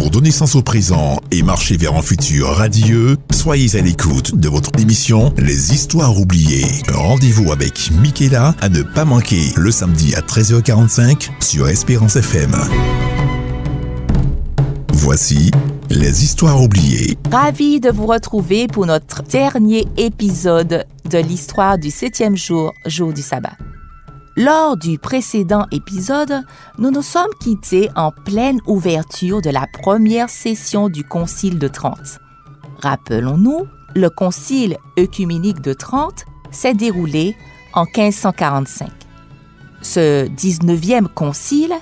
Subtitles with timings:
[0.00, 4.48] Pour donner sens au présent et marcher vers un futur radieux, soyez à l'écoute de
[4.48, 6.64] votre émission Les Histoires oubliées.
[6.90, 12.50] Rendez-vous avec Michaela à ne pas manquer le samedi à 13h45 sur Espérance FM.
[14.94, 15.50] Voici
[15.90, 17.18] Les Histoires oubliées.
[17.30, 23.20] Ravi de vous retrouver pour notre dernier épisode de l'histoire du septième jour, jour du
[23.20, 23.52] sabbat.
[24.40, 26.46] Lors du précédent épisode,
[26.78, 32.18] nous nous sommes quittés en pleine ouverture de la première session du Concile de Trente.
[32.78, 37.36] Rappelons-nous, le Concile œcuménique de Trente s'est déroulé
[37.74, 38.88] en 1545.
[39.82, 41.74] Ce 19e concile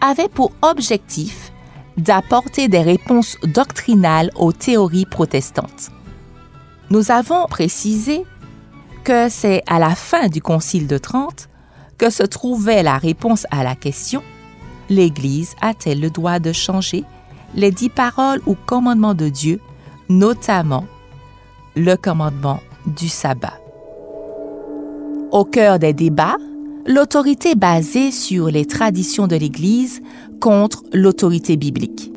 [0.00, 1.52] avait pour objectif
[1.96, 5.92] d'apporter des réponses doctrinales aux théories protestantes.
[6.90, 8.24] Nous avons précisé
[9.04, 11.49] que c'est à la fin du Concile de Trente
[12.00, 14.22] que se trouvait la réponse à la question
[14.88, 17.04] L'Église a-t-elle le droit de changer
[17.54, 19.60] les dix paroles ou commandements de Dieu,
[20.08, 20.86] notamment
[21.76, 23.60] le commandement du sabbat?
[25.30, 26.38] Au cœur des débats,
[26.86, 30.00] l'autorité basée sur les traditions de l'Église
[30.40, 32.12] contre l'autorité biblique.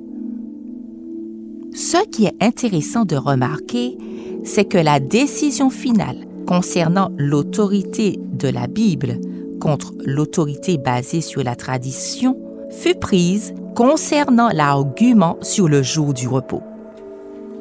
[1.75, 3.97] Ce qui est intéressant de remarquer,
[4.45, 9.19] c'est que la décision finale concernant l'autorité de la Bible
[9.64, 12.38] contre l'autorité basée sur la tradition
[12.69, 16.61] fut prise concernant l'argument sur le jour du repos.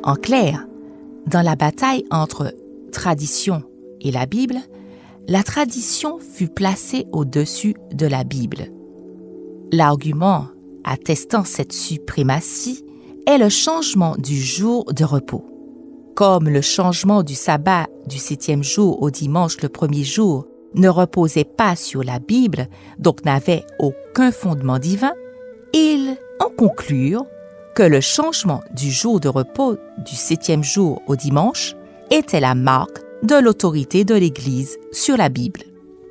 [0.02, 0.66] En clair,
[1.28, 2.54] dans la bataille entre
[2.90, 3.62] tradition
[4.00, 4.56] et la Bible,
[5.28, 8.72] la tradition fut placée au-dessus de la Bible.
[9.70, 10.48] L'argument
[10.82, 12.84] attestant cette suprématie
[13.28, 15.44] est le changement du jour de repos.
[16.16, 21.44] Comme le changement du sabbat du septième jour au dimanche le premier jour ne reposait
[21.44, 25.12] pas sur la Bible, donc n'avait aucun fondement divin,
[25.72, 27.26] ils en conclurent
[27.74, 31.74] que le changement du jour de repos du septième jour au dimanche
[32.10, 35.62] était la marque de l'autorité de l'Église sur la Bible.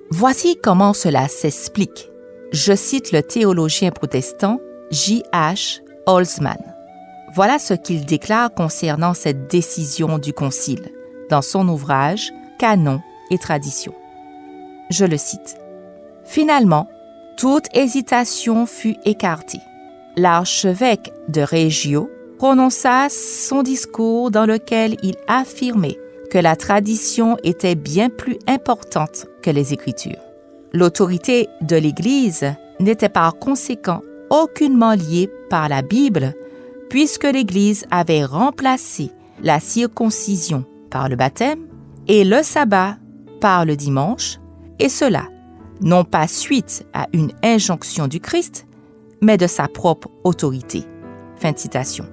[0.10, 2.10] Voici comment cela s'explique.
[2.52, 5.24] Je cite le théologien protestant J.
[5.32, 5.82] H.
[6.06, 6.60] Holzman.
[7.34, 10.92] Voilà ce qu'il déclare concernant cette décision du Concile
[11.30, 13.94] dans son ouvrage Canon et Tradition
[14.91, 15.57] je le cite.
[16.24, 16.88] Finalement,
[17.38, 19.62] toute hésitation fut écartée.
[20.18, 25.97] L'archevêque de Reggio prononça son discours dans lequel il affirmait
[26.31, 30.22] que la tradition était bien plus importante que les Écritures.
[30.74, 36.34] L'autorité de l'Église n'était par conséquent aucunement liée par la Bible,
[36.90, 39.12] puisque l'Église avait remplacé
[39.44, 41.68] la circoncision par le baptême
[42.08, 42.97] et le sabbat
[43.40, 44.41] par le dimanche,
[44.81, 45.28] et cela,
[45.80, 48.66] non pas suite à une injonction du Christ,
[49.22, 50.84] mais de sa propre autorité.
[51.38, 52.06] Fin de citation.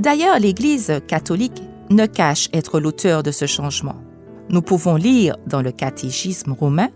[0.00, 3.96] D'ailleurs, l'Église catholique ne cache être l'auteur de ce changement.
[4.48, 6.88] Nous pouvons lire dans le catéchisme romain,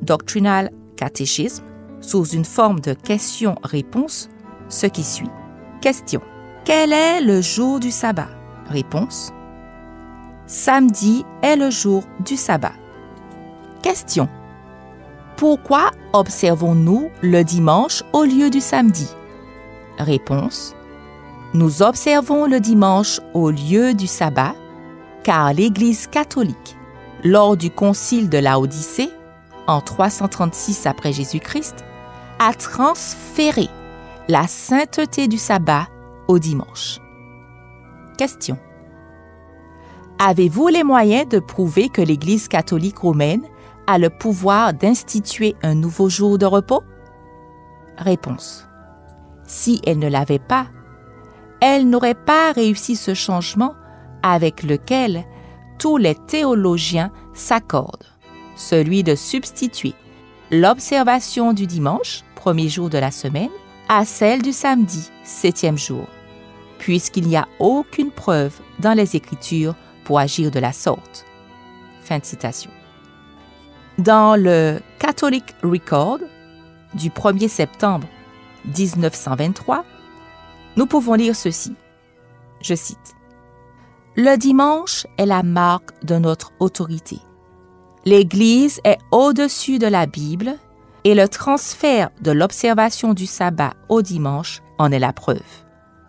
[0.00, 1.62] Doctrinal Catechism,
[2.00, 4.30] sous une forme de question-réponse,
[4.68, 5.30] ce qui suit.
[5.82, 6.22] Question.
[6.64, 8.30] Quel est le jour du sabbat?
[8.70, 9.32] Réponse.
[10.46, 12.72] Samedi est le jour du sabbat.
[13.82, 14.28] Question.
[15.36, 19.08] Pourquoi observons-nous le dimanche au lieu du samedi?
[19.98, 20.76] Réponse.
[21.52, 24.54] Nous observons le dimanche au lieu du sabbat
[25.24, 26.76] car l'Église catholique,
[27.24, 29.10] lors du concile de Odyssée,
[29.66, 31.84] en 336 après Jésus-Christ,
[32.38, 33.68] a transféré
[34.28, 35.88] la sainteté du sabbat
[36.28, 37.00] au dimanche.
[38.16, 38.58] Question.
[40.18, 43.42] Avez-vous les moyens de prouver que l'Église catholique romaine
[43.92, 46.82] a le pouvoir d'instituer un nouveau jour de repos?
[47.98, 48.66] Réponse.
[49.46, 50.68] Si elle ne l'avait pas,
[51.60, 53.74] elle n'aurait pas réussi ce changement
[54.22, 55.24] avec lequel
[55.78, 58.06] tous les théologiens s'accordent,
[58.56, 59.92] celui de substituer
[60.50, 63.50] l'observation du dimanche, premier jour de la semaine,
[63.90, 66.06] à celle du samedi, septième jour,
[66.78, 69.74] puisqu'il n'y a aucune preuve dans les Écritures
[70.04, 71.26] pour agir de la sorte.
[72.00, 72.70] Fin de citation.
[73.98, 76.20] Dans le Catholic Record
[76.94, 78.08] du 1er septembre
[78.64, 79.84] 1923,
[80.76, 81.74] nous pouvons lire ceci.
[82.62, 83.14] Je cite.
[84.16, 87.18] Le dimanche est la marque de notre autorité.
[88.06, 90.54] L'Église est au-dessus de la Bible
[91.04, 95.42] et le transfert de l'observation du sabbat au dimanche en est la preuve.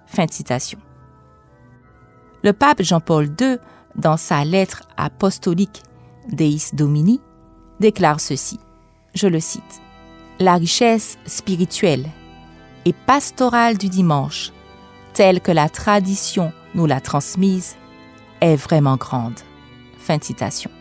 [0.06, 0.80] Fin de citation.
[2.44, 3.58] Le pape Jean-Paul II,
[3.98, 5.84] dans sa lettre apostolique
[6.30, 7.20] Deis Domini,
[7.84, 8.60] déclare ceci,
[9.14, 9.82] je le cite,
[10.40, 12.08] La richesse spirituelle
[12.86, 14.54] et pastorale du dimanche
[15.14, 17.76] telle que la tradition nous l'a transmise,
[18.40, 19.38] est vraiment grande.
[20.00, 20.72] Fin de citation.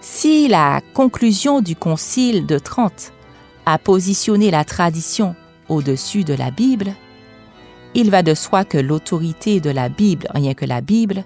[0.00, 3.12] Si la conclusion du Concile de Trente
[3.64, 5.36] a positionné la tradition
[5.68, 6.92] au-dessus de la Bible,
[7.94, 11.24] il va de soi que l'autorité de la Bible, rien que la Bible,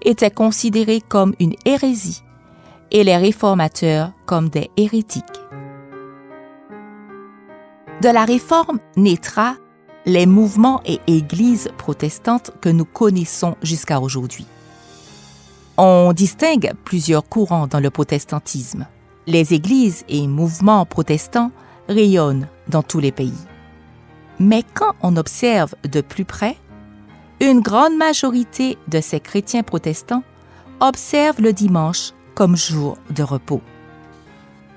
[0.00, 2.22] était considérée comme une hérésie
[2.96, 5.24] et les réformateurs comme des hérétiques.
[8.00, 9.56] De la réforme naîtra
[10.06, 14.46] les mouvements et églises protestantes que nous connaissons jusqu'à aujourd'hui.
[15.76, 18.86] On distingue plusieurs courants dans le protestantisme.
[19.26, 21.50] Les églises et mouvements protestants
[21.90, 23.44] rayonnent dans tous les pays.
[24.38, 26.56] Mais quand on observe de plus près,
[27.42, 30.22] une grande majorité de ces chrétiens protestants
[30.80, 33.62] observent le dimanche comme jour de repos.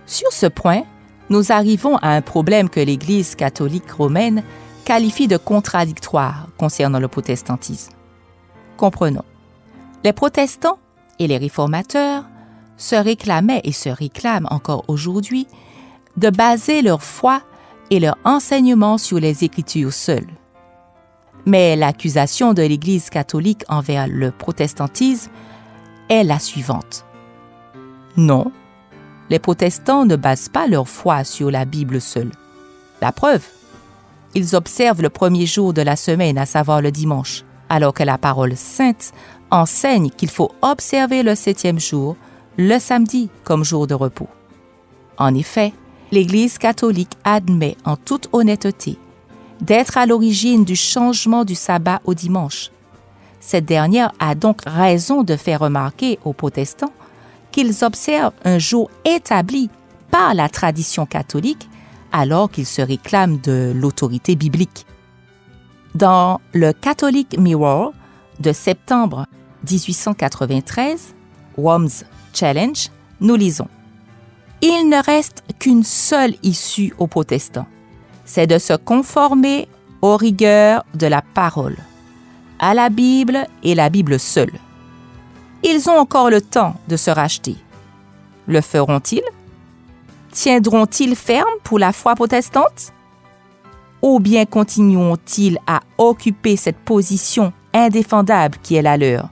[0.07, 0.83] Sur ce point,
[1.29, 4.43] nous arrivons à un problème que l'Église catholique romaine
[4.85, 7.91] qualifie de contradictoire concernant le protestantisme.
[8.77, 9.25] Comprenons.
[10.03, 10.79] Les protestants
[11.19, 12.23] et les réformateurs
[12.77, 15.45] se réclamaient et se réclament encore aujourd'hui
[16.15, 17.41] de baser leur foi
[17.91, 20.29] et leur enseignement sur les Écritures seules.
[21.45, 25.29] Mais l'accusation de l'Église catholique envers le protestantisme
[26.07, 27.05] est la suivante.
[28.19, 28.51] Non,
[29.29, 32.31] les protestants ne basent pas leur foi sur la Bible seule.
[33.01, 33.45] La preuve,
[34.35, 38.17] ils observent le premier jour de la semaine, à savoir le dimanche, alors que la
[38.17, 39.13] parole sainte
[39.51, 42.17] enseigne qu'il faut observer le septième jour,
[42.57, 44.27] le samedi, comme jour de repos.
[45.17, 45.71] En effet,
[46.11, 48.97] l'Église catholique admet en toute honnêteté
[49.61, 52.69] d'être à l'origine du changement du sabbat au dimanche.
[53.39, 56.91] Cette dernière a donc raison de faire remarquer aux protestants
[57.51, 59.69] qu'ils observent un jour établi
[60.11, 61.69] par la tradition catholique
[62.11, 64.85] alors qu'ils se réclament de l'autorité biblique.
[65.95, 67.93] Dans le Catholic Mirror
[68.39, 69.25] de septembre
[69.69, 71.15] 1893,
[71.57, 72.03] Worms
[72.33, 72.89] Challenge,
[73.21, 73.67] nous lisons
[74.61, 77.67] Il ne reste qu'une seule issue aux protestants,
[78.25, 79.67] c'est de se conformer
[80.01, 81.77] aux rigueurs de la parole,
[82.59, 84.51] à la Bible et la Bible seule.
[85.63, 87.55] Ils ont encore le temps de se racheter.
[88.47, 89.23] Le feront-ils?
[90.31, 92.93] Tiendront-ils ferme pour la foi protestante?
[94.01, 99.29] Ou bien continueront-ils à occuper cette position indéfendable qui est la leur?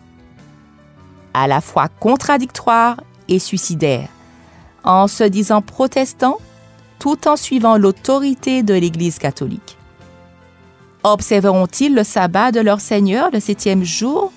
[1.33, 2.97] À la fois contradictoire
[3.29, 4.09] et suicidaire,
[4.83, 6.39] en se disant protestants
[6.99, 9.77] tout en suivant l'autorité de l'Église catholique.
[11.03, 14.33] Observeront-ils le sabbat de leur Seigneur le septième jour?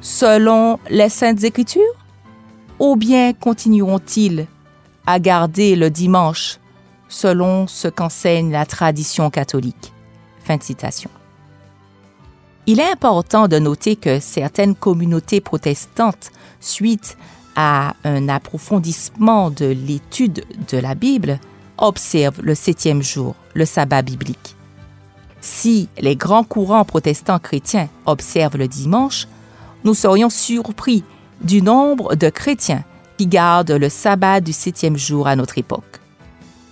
[0.00, 1.82] Selon les saintes écritures?
[2.78, 4.46] Ou bien continueront-ils
[5.06, 6.58] à garder le dimanche
[7.08, 9.92] selon ce qu'enseigne la tradition catholique?
[10.44, 11.10] Fin de citation.
[12.66, 16.30] Il est important de noter que certaines communautés protestantes,
[16.60, 17.16] suite
[17.56, 21.38] à un approfondissement de l'étude de la Bible,
[21.78, 24.54] observe le septième jour, le sabbat biblique.
[25.40, 29.26] Si les grands courants protestants chrétiens observent le dimanche,
[29.84, 31.04] nous serions surpris
[31.40, 32.84] du nombre de chrétiens
[33.16, 36.00] qui gardent le sabbat du septième jour à notre époque.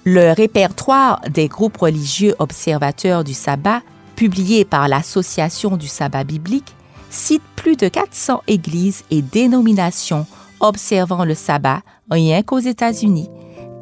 [0.05, 3.83] Le répertoire des groupes religieux observateurs du sabbat,
[4.17, 6.75] publié par l'Association du sabbat biblique,
[7.11, 10.27] cite plus de 400 églises et dénominations
[10.61, 13.29] observant le sabbat rien qu'aux États-Unis,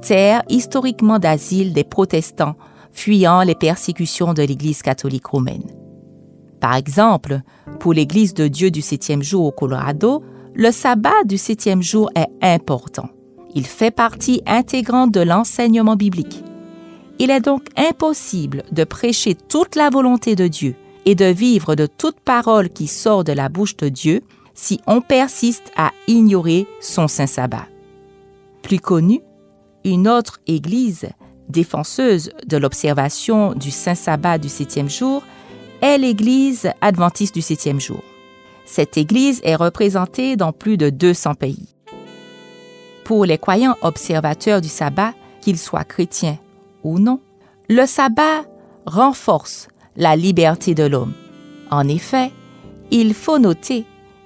[0.03, 2.57] terre historiquement d'asile des protestants
[2.93, 5.86] fuyant les persécutions de l'Église catholique romaine.
[6.61, 7.41] Par exemple,
[7.81, 10.23] pour l'Église de Dieu du septième jour au Colorado,
[10.55, 13.11] le sabbat du septième jour est important.
[13.55, 16.43] Il fait partie intégrante de l'enseignement biblique.
[17.19, 20.75] Il est donc impossible de prêcher toute la volonté de Dieu
[21.07, 24.23] et de vivre de toute parole qui sort de la bouche de Dieu
[24.55, 27.67] si on persiste à ignorer son saint sabbat.
[28.63, 29.21] Plus connu,
[29.85, 31.09] une autre Église
[31.49, 35.23] défenseuse de l'observation du saint sabbat du septième jour
[35.83, 38.03] est l'Église adventiste du septième jour.
[38.65, 41.75] Cette Église est représentée dans plus de 200 pays.
[43.05, 46.39] Pour les croyants observateurs du sabbat, qu'ils soient chrétiens
[46.83, 47.21] ou non,
[47.69, 48.45] le sabbat
[48.85, 51.13] renforce la liberté de l'homme.
[51.71, 52.33] En effet,
[52.91, 53.85] il faut noter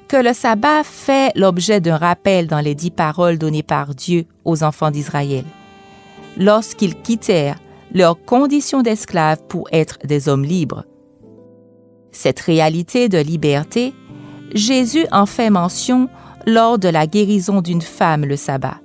[0.08, 4.62] que le sabbat fait l'objet d'un rappel dans les dix paroles données par Dieu aux
[4.62, 5.44] enfants d'Israël,
[6.36, 7.58] lorsqu'ils quittèrent
[7.92, 10.84] leur condition d'esclaves pour être des hommes libres.
[12.12, 13.94] Cette réalité de liberté,
[14.52, 16.08] Jésus en fait mention
[16.46, 18.80] lors de la guérison d'une femme le sabbat.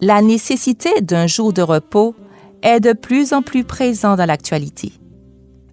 [0.00, 2.14] La nécessité d'un jour de repos
[2.62, 4.92] est de plus en plus présente dans l'actualité.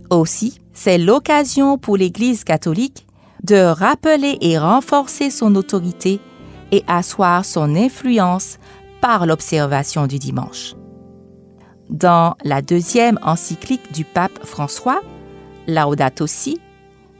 [0.09, 3.05] Aussi, c'est l'occasion pour l'Église catholique
[3.43, 6.19] de rappeler et renforcer son autorité
[6.71, 8.57] et asseoir son influence
[9.01, 10.75] par l'observation du dimanche.
[11.89, 15.01] Dans la deuxième encyclique du pape François,
[15.69, 16.59] Laudato Si,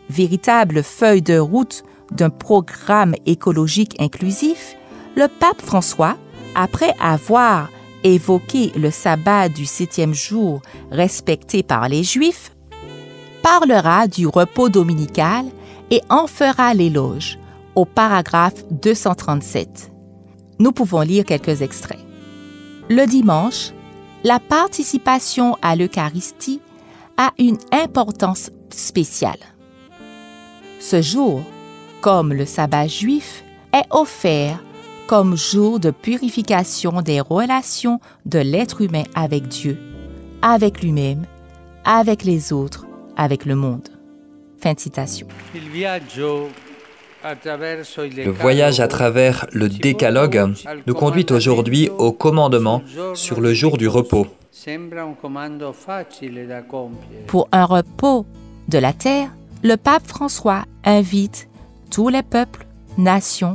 [0.10, 4.76] véritable feuille de route d'un programme écologique inclusif,
[5.16, 6.18] le pape François,
[6.56, 7.70] après avoir
[8.04, 12.56] évoqué le sabbat du septième jour respecté par les Juifs,
[13.42, 15.46] parlera du repos dominical
[15.92, 17.38] et en fera l'éloge
[17.76, 19.92] au paragraphe 237.
[20.60, 22.06] Nous pouvons lire quelques extraits.
[22.90, 23.72] Le dimanche,
[24.24, 26.62] la participation à l'Eucharistie
[27.20, 29.40] a une importance spéciale.
[30.80, 31.44] Ce jour,
[32.00, 34.64] comme le sabbat juif, est offert
[35.06, 39.78] comme jour de purification des relations de l'être humain avec Dieu,
[40.42, 41.26] avec lui-même,
[41.84, 43.90] avec les autres, avec le monde.
[44.58, 45.28] Fin de citation.
[47.22, 50.54] Le voyage à travers le décalogue
[50.88, 52.82] nous conduit aujourd'hui au commandement
[53.14, 54.26] sur le jour du repos.
[57.28, 58.26] Pour un repos
[58.68, 59.30] de la terre,
[59.64, 61.48] le pape François invite
[61.92, 62.66] tous les peuples,
[62.98, 63.54] nations,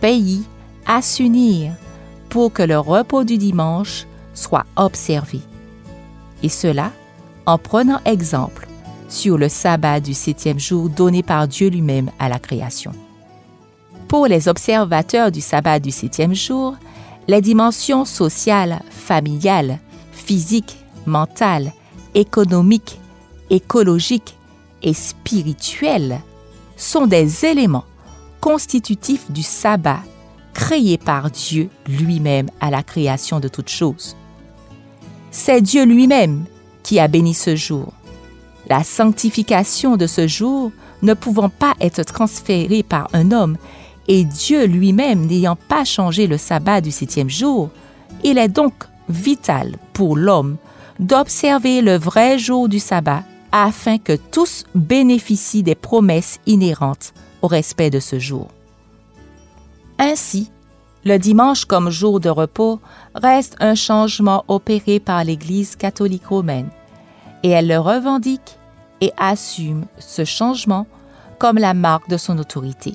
[0.00, 0.42] pays
[0.86, 1.72] à s'unir
[2.28, 5.40] pour que le repos du dimanche soit observé.
[6.42, 6.90] Et cela
[7.46, 8.68] en prenant exemple
[9.08, 12.92] sur le sabbat du septième jour donné par Dieu lui-même à la création.
[14.08, 16.76] Pour les observateurs du sabbat du septième jour,
[17.28, 19.78] les dimensions sociales, familiales,
[20.24, 21.72] physiques, mentales,
[22.14, 22.98] économiques,
[23.50, 24.36] écologiques
[24.82, 26.20] et spirituelles
[26.76, 27.84] sont des éléments
[28.40, 30.00] constitutifs du sabbat
[30.52, 34.16] créé par Dieu lui-même à la création de toutes choses.
[35.30, 36.44] C'est Dieu lui-même
[36.82, 37.92] qui a béni ce jour.
[38.68, 40.70] La sanctification de ce jour
[41.02, 43.56] ne pouvant pas être transférée par un homme
[44.08, 47.70] et Dieu lui-même n'ayant pas changé le sabbat du septième jour,
[48.22, 48.74] il est donc
[49.08, 50.56] vital pour l'homme
[50.98, 57.90] d'observer le vrai jour du sabbat afin que tous bénéficient des promesses inhérentes au respect
[57.90, 58.48] de ce jour.
[59.98, 60.50] Ainsi,
[61.04, 62.80] le dimanche comme jour de repos
[63.14, 66.70] reste un changement opéré par l'Église catholique romaine,
[67.42, 68.58] et elle le revendique
[69.00, 70.86] et assume ce changement
[71.38, 72.94] comme la marque de son autorité.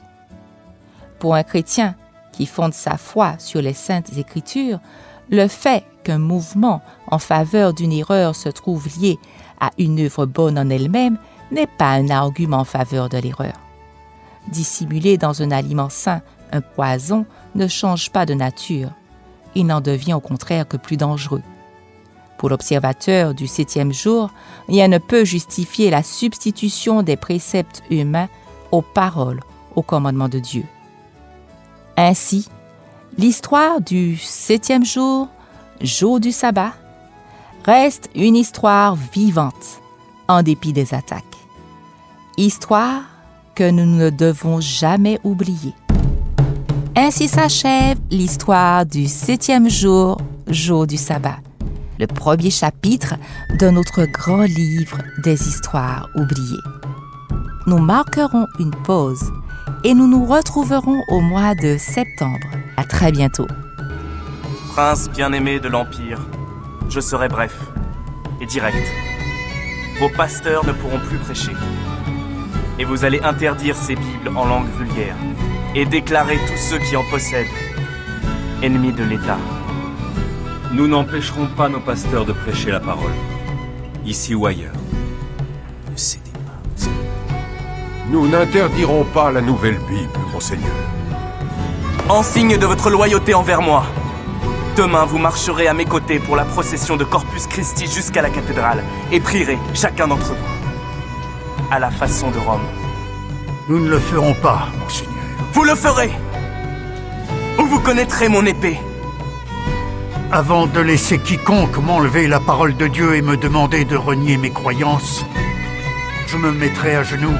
[1.20, 1.96] Pour un chrétien
[2.32, 4.80] qui fonde sa foi sur les saintes écritures,
[5.30, 9.20] le fait qu'un mouvement en faveur d'une erreur se trouve lié
[9.60, 11.18] à une œuvre bonne en elle-même
[11.52, 13.54] n'est pas un argument en faveur de l'erreur.
[14.48, 16.22] Dissimuler dans un aliment sain
[16.52, 18.90] un poison ne change pas de nature.
[19.56, 21.44] Il n'en devient au contraire que plus dangereux.
[22.38, 24.32] Pour l'observateur du septième jour,
[24.68, 28.30] rien ne peut justifier la substitution des préceptes humains
[28.72, 29.42] aux paroles,
[29.76, 30.64] aux commandements de Dieu.
[31.98, 32.48] Ainsi,
[33.20, 35.28] l'histoire du septième jour,
[35.82, 36.72] jour du sabbat,
[37.66, 39.82] reste une histoire vivante
[40.30, 41.26] en dépit des attaques.
[42.38, 43.02] Histoire
[43.56, 45.74] que nous ne devons jamais oublier.
[46.96, 51.40] Ainsi s'achève l'histoire du septième jour, jour du sabbat,
[52.00, 53.16] le premier chapitre
[53.60, 56.64] de notre grand livre des histoires oubliées.
[57.68, 59.30] Nous marquerons une pause
[59.84, 62.59] et nous nous retrouverons au mois de septembre.
[62.80, 63.48] À très bientôt.
[64.70, 66.20] Prince bien-aimé de l'Empire,
[66.88, 67.54] je serai bref
[68.40, 68.88] et direct.
[70.00, 71.52] Vos pasteurs ne pourront plus prêcher.
[72.80, 75.18] Et vous allez interdire ces Bibles en langue vulgaire
[75.76, 77.48] et déclarer tous ceux qui en possèdent
[78.64, 79.40] ennemis de l'État.
[80.72, 83.12] Nous n'empêcherons pas nos pasteurs de prêcher la parole,
[84.06, 84.72] ici ou ailleurs.
[88.10, 90.99] Nous n'interdirons pas la nouvelle Bible, monseigneur.
[92.10, 93.86] En signe de votre loyauté envers moi,
[94.76, 98.84] demain vous marcherez à mes côtés pour la procession de Corpus Christi jusqu'à la cathédrale
[99.12, 102.66] et prierez chacun d'entre vous, à la façon de Rome.
[103.68, 105.14] Nous ne le ferons pas, monseigneur.
[105.54, 106.10] Vous le ferez
[107.60, 108.80] Ou vous connaîtrez mon épée
[110.32, 114.52] Avant de laisser quiconque m'enlever la parole de Dieu et me demander de renier mes
[114.52, 115.24] croyances,
[116.26, 117.38] je me mettrai à genoux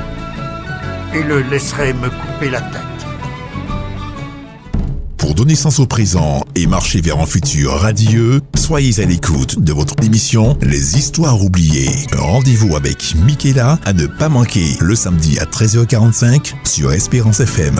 [1.16, 2.89] et le laisserai me couper la tête.
[5.30, 9.72] Pour donner sens au présent et marcher vers un futur radieux, soyez à l'écoute de
[9.72, 11.92] votre émission Les Histoires oubliées.
[12.18, 17.80] Rendez-vous avec Michaela à ne pas manquer le samedi à 13h45 sur Espérance FM.